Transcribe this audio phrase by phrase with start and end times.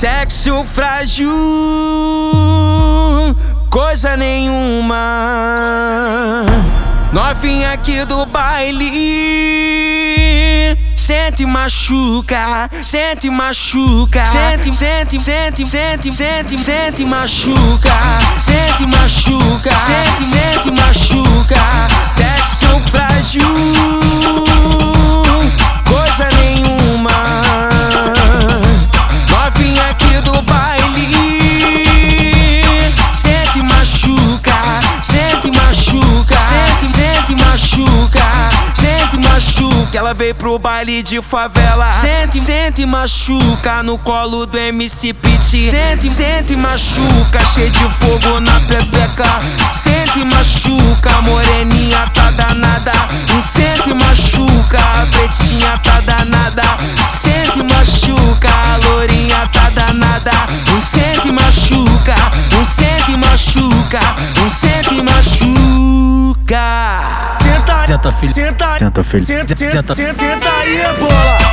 [0.00, 1.28] Sexo frágil,
[3.68, 4.96] coisa nenhuma.
[7.12, 8.88] Novinha aqui do baile.
[10.96, 17.92] Sente machuca, sente machuca, sente, sente, sente, sente, sente, sente machuca,
[18.38, 21.39] sente machuca, sente, sente machuca.
[38.00, 38.24] Machuca,
[38.72, 39.98] sente machuca.
[39.98, 45.40] Ela veio pro baile de favela, sente, sente machuca no colo do MC Pit.
[45.40, 49.38] Sente, sente machuca, cheio de fogo na pepeca.
[49.72, 52.92] Sente machuca, moreninha tá danada.
[53.42, 56.19] Sente machuca, a pretinha tá danada.
[68.00, 68.32] Senta, filho.
[68.34, 69.26] Senta, Senta, filho.
[69.26, 69.94] Senta, Senta.
[69.94, 71.49] senta, senta, senta aí, bola.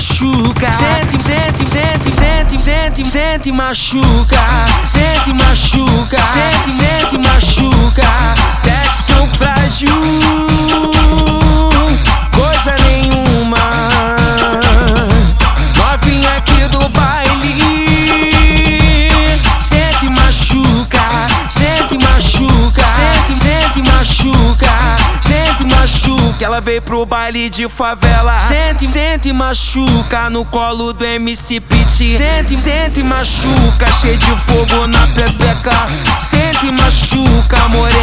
[0.00, 4.40] Machuca, sente, sente, sente, sente, sente, sente machuca,
[4.82, 8.02] sente machuca, sente, sente machuca.
[8.50, 9.92] Sexo frágil,
[26.40, 28.38] machuca Ela veio pro baile de favela.
[28.38, 32.10] Sente, sente machuca No colo do MC Pit.
[32.16, 35.86] Sente, sente machuca Cheio de fogo na pepeca.
[36.18, 37.99] Sente machuca Moreninha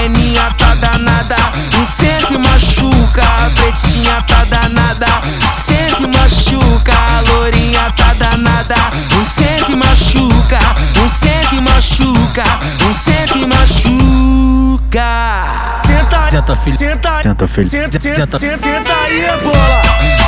[16.48, 16.78] Senta, filho.
[16.78, 17.70] Senta, Senta, filho.
[17.70, 18.40] Senta, Senta.
[18.40, 20.27] senta, senta aí, bola.